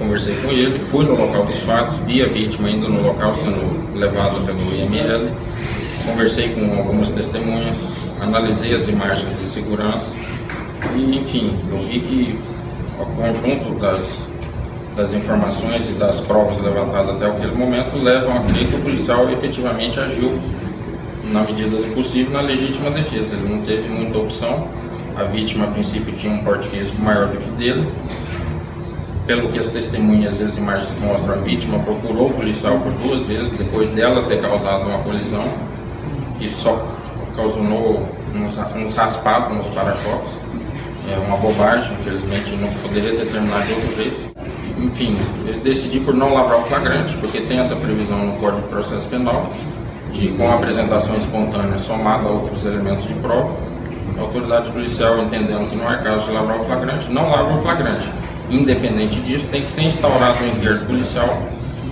[0.00, 3.94] conversei com ele, fui no local dos fatos, vi a vítima ainda no local sendo
[3.94, 5.30] levada pelo IML,
[6.06, 7.76] conversei com algumas testemunhas,
[8.18, 10.06] analisei as imagens de segurança
[10.96, 12.38] e, enfim, eu vi que
[12.98, 14.06] o conjunto das,
[14.96, 19.30] das informações e das provas levantadas até aquele momento levam a crer que o policial
[19.30, 20.40] efetivamente agiu
[21.30, 23.34] na medida do possível na legítima defesa.
[23.34, 24.66] Ele não teve muita opção.
[25.16, 27.86] A vítima, a princípio, tinha um porte físico maior do que dele.
[29.30, 33.24] Pelo que as testemunhas e as imagens mostram, a vítima procurou o policial por duas
[33.28, 35.44] vezes, depois dela ter causado uma colisão,
[36.36, 36.84] que só
[37.36, 40.32] causou uns, raspados nos para-choques.
[41.08, 44.20] É uma bobagem, infelizmente não poderia ter terminado de outro jeito.
[44.76, 45.16] Enfim,
[45.46, 49.06] eu decidi por não lavrar o flagrante, porque tem essa previsão no Código de Processo
[49.06, 49.44] Penal,
[50.12, 53.54] de com apresentação espontânea somada a outros elementos de prova,
[54.18, 57.62] a autoridade policial entendendo que não é caso de lavrar o flagrante, não lavra o
[57.62, 58.08] flagrante.
[58.50, 61.40] Independente disso, tem que ser instaurado um inquérito policial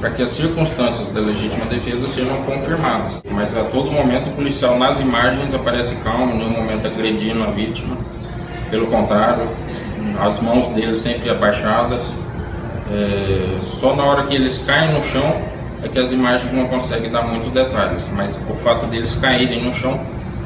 [0.00, 3.20] para que as circunstâncias da legítima defesa sejam confirmadas.
[3.30, 7.46] Mas a todo momento o policial nas imagens aparece calmo, em nenhum momento agredindo a
[7.46, 7.96] vítima.
[8.70, 9.48] Pelo contrário,
[10.20, 12.00] as mãos dele sempre abaixadas.
[12.90, 15.40] É, só na hora que eles caem no chão
[15.82, 19.74] é que as imagens não conseguem dar muitos detalhes, mas o fato deles caírem no
[19.74, 20.00] chão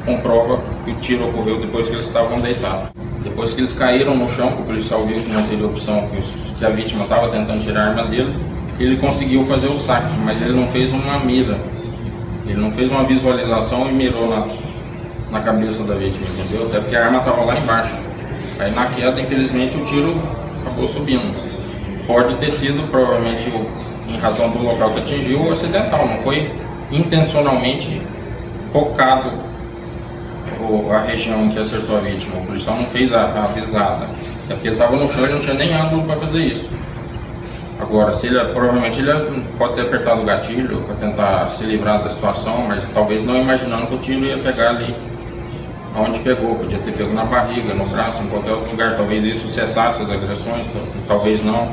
[0.05, 2.89] comprova que o tiro ocorreu depois que eles estavam deitados.
[3.23, 6.09] Depois que eles caíram no chão, o policial viu que não teria opção,
[6.59, 8.33] que a vítima estava tentando tirar a arma dele,
[8.79, 11.57] ele conseguiu fazer o saque, mas ele não fez uma mira.
[12.45, 14.45] Ele não fez uma visualização e mirou na,
[15.31, 16.67] na cabeça da vítima, entendeu?
[16.67, 17.93] Até porque a arma estava lá embaixo.
[18.59, 20.15] Aí na queda, infelizmente, o tiro
[20.61, 21.33] acabou subindo.
[22.05, 23.49] Pode ter sido, provavelmente,
[24.09, 26.51] em razão do local que atingiu, acidental, não foi
[26.91, 28.01] intencionalmente
[28.71, 29.31] focado
[30.93, 32.37] a região que acertou a vítima.
[32.37, 34.07] O policial não fez a, a.
[34.49, 36.69] É porque ele estava no chão e não tinha nem ângulo para fazer isso.
[37.79, 42.09] Agora, se ele, provavelmente ele pode ter apertado o gatilho para tentar se livrar da
[42.09, 44.95] situação, mas talvez não imaginando que o tiro ia pegar ali
[45.95, 48.95] onde pegou, podia ter pego na barriga, no braço, em qualquer outro lugar.
[48.95, 50.65] Talvez isso cessasse as agressões,
[51.07, 51.71] talvez não.